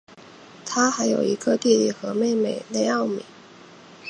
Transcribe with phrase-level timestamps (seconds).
[0.65, 3.23] 他还有一个弟弟和妹妹内奥米。